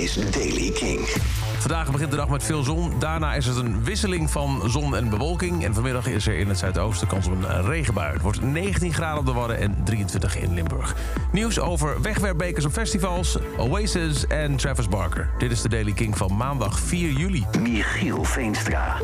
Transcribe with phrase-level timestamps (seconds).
[0.00, 1.00] is Daily King.
[1.58, 2.92] Vandaag begint de dag met veel zon.
[2.98, 5.64] Daarna is het een wisseling van zon en bewolking.
[5.64, 8.12] En vanmiddag is er in het zuidoosten kans op een regenbui.
[8.12, 10.96] Het wordt 19 graden op de Wadden en 23 in Limburg.
[11.32, 15.30] Nieuws over wegwerpbekers op festivals, Oasis en Travis Barker.
[15.38, 17.46] Dit is de Daily King van maandag 4 juli.
[17.58, 18.96] Michiel Veenstra.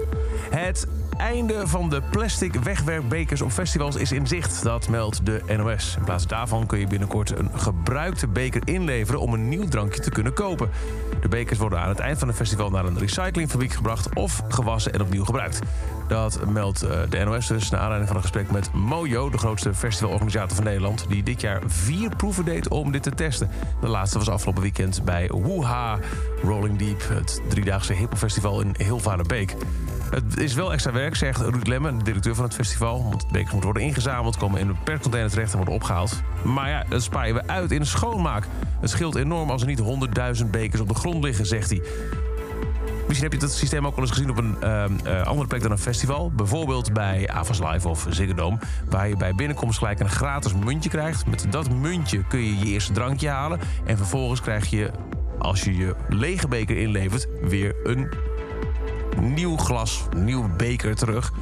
[0.50, 4.62] Het einde van de plastic wegwerpbekers op festivals is in zicht.
[4.62, 5.94] Dat meldt de NOS.
[5.98, 9.20] In plaats daarvan kun je binnenkort een gebruikte beker inleveren...
[9.20, 10.70] om een nieuw drankje te kunnen kopen.
[11.20, 14.14] De bekers worden aan het eind van het festival naar een recyclingfabriek gebracht...
[14.14, 15.58] of gewassen en opnieuw gebruikt.
[16.08, 19.30] Dat meldt eh, de NOS dus naar aanleiding van een gesprek met Mojo...
[19.30, 21.04] de grootste festivalorganisator van Nederland...
[21.08, 23.50] die dit jaar vier proeven deed om dit te testen.
[23.80, 25.98] De laatste was afgelopen weekend bij Woeha
[26.42, 27.08] Rolling Deep...
[27.08, 29.56] het driedaagse hiphopfestival in Hilvarenbeek.
[30.24, 33.02] Het is wel extra werk, zegt Ruud Lemmen, de directeur van het festival.
[33.02, 36.22] Want bekers moeten worden ingezameld, komen in een percontainer terecht en worden opgehaald.
[36.44, 38.46] Maar ja, dat sparen we uit in schoonmaak.
[38.80, 41.82] Het scheelt enorm als er niet honderdduizend bekers op de grond liggen, zegt hij.
[43.06, 45.70] Misschien heb je dat systeem ook wel eens gezien op een uh, andere plek dan
[45.70, 46.30] een festival.
[46.30, 48.58] Bijvoorbeeld bij Avas Live of Ziggo.
[48.90, 51.26] Waar je bij binnenkomst gelijk een gratis muntje krijgt.
[51.26, 53.60] Met dat muntje kun je je eerste drankje halen.
[53.84, 54.90] En vervolgens krijg je,
[55.38, 58.08] als je je lege beker inlevert, weer een
[59.20, 61.32] nieuw glas, nieuw beker terug.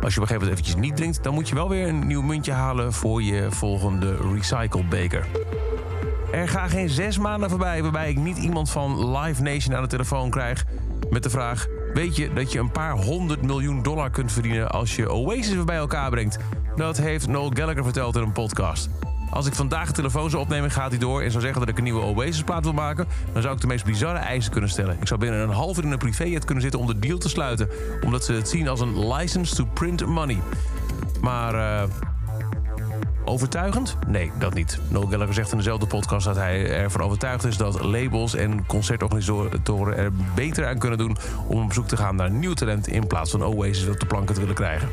[0.00, 1.22] Als je op een gegeven moment eventjes niet drinkt...
[1.22, 5.26] dan moet je wel weer een nieuw muntje halen voor je volgende recyclebeker.
[6.32, 9.88] Er gaan geen zes maanden voorbij waarbij ik niet iemand van Live Nation aan de
[9.88, 10.64] telefoon krijg...
[11.10, 14.70] met de vraag, weet je dat je een paar honderd miljoen dollar kunt verdienen...
[14.70, 16.38] als je Oasis bij elkaar brengt?
[16.76, 18.88] Dat heeft Noel Gallagher verteld in een podcast.
[19.30, 21.22] Als ik vandaag de telefoon zou opnemen, gaat hij door...
[21.22, 23.06] en zou zeggen dat ik een nieuwe Oasis-plaat wil maken...
[23.32, 24.96] dan zou ik de meest bizarre eisen kunnen stellen.
[25.00, 27.28] Ik zou binnen een half uur in een privéjet kunnen zitten om de deal te
[27.28, 27.68] sluiten...
[28.04, 30.38] omdat ze het zien als een license to print money.
[31.20, 31.54] Maar...
[31.54, 31.82] Uh,
[33.28, 33.96] Overtuigend?
[34.06, 34.78] Nee, dat niet.
[34.88, 39.96] Noel Gallagher zegt in dezelfde podcast dat hij ervan overtuigd is dat labels en concertorganisatoren
[39.96, 41.16] er beter aan kunnen doen
[41.46, 44.34] om op zoek te gaan naar nieuw talent in plaats van Oasis op de planken
[44.34, 44.88] te willen krijgen.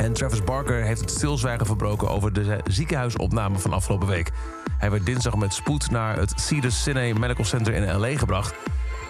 [0.00, 4.30] En Travis Barker heeft het stilzwijgen verbroken over de ziekenhuisopname van afgelopen week.
[4.78, 8.18] Hij werd dinsdag met spoed naar het Cedars Sinai Medical Center in L.A.
[8.18, 8.54] gebracht.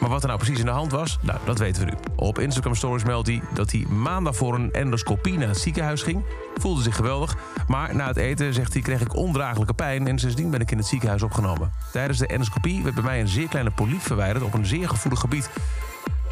[0.01, 1.97] Maar wat er nou precies in de hand was, nou, dat weten we nu.
[2.17, 6.25] Op Instagram Stories meldt hij dat hij maandag voor een endoscopie naar het ziekenhuis ging.
[6.55, 7.37] Voelde zich geweldig,
[7.67, 10.07] maar na het eten, zegt hij, kreeg ik ondraaglijke pijn...
[10.07, 11.73] en sindsdien ben ik in het ziekenhuis opgenomen.
[11.93, 15.21] Tijdens de endoscopie werd bij mij een zeer kleine poliep verwijderd op een zeer gevoelig
[15.21, 15.51] gebied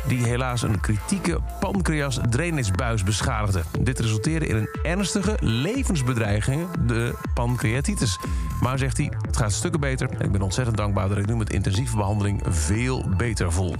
[0.08, 3.62] die helaas een kritieke pancreas-drainagebuis beschadigde.
[3.80, 8.18] Dit resulteerde in een ernstige levensbedreiging, de pancreatitis.
[8.60, 11.52] Maar zegt hij, het gaat stukken beter ik ben ontzettend dankbaar dat ik nu met
[11.52, 13.74] intensieve behandeling veel beter voel.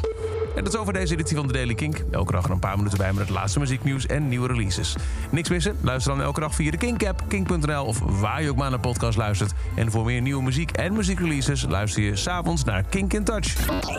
[0.58, 2.02] En dat is over deze editie van de Daily Kink.
[2.10, 4.96] Elke dag een paar minuten bij met het laatste muzieknieuws en nieuwe releases.
[5.30, 5.76] Niks missen?
[5.80, 9.18] Luister dan elke dag via de Kink-app, kink.nl of waar je ook maar naar podcast
[9.18, 9.52] luistert.
[9.74, 13.56] En voor meer nieuwe muziek en muziekreleases luister je s'avonds naar Kink in Touch.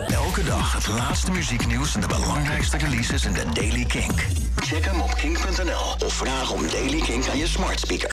[0.08, 4.26] Elke dag het laatste muzieknieuws en de belangrijkste releases in de Daily Kink.
[4.56, 8.08] Check hem op kink.nl of vraag om Daily Kink aan je smart speaker.